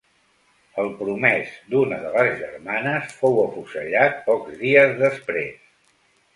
[0.83, 5.65] El promès d'una de les germanes fou afusellat pocs dies després.